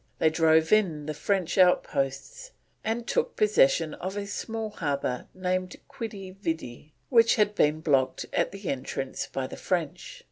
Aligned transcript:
They 0.17 0.31
drove 0.31 0.71
in 0.73 1.05
the 1.05 1.13
French 1.13 1.59
outposts 1.59 2.53
and 2.83 3.05
took 3.05 3.35
possession 3.35 3.93
of 3.93 4.17
a 4.17 4.25
small 4.25 4.71
harbour 4.71 5.27
named 5.35 5.75
Quidi 5.87 6.31
Vidi, 6.35 6.95
which 7.09 7.35
had 7.35 7.53
been 7.53 7.81
blocked 7.81 8.25
at 8.33 8.51
the 8.51 8.67
entrance 8.69 9.27
by 9.27 9.45
the 9.45 9.57
French. 9.57 10.19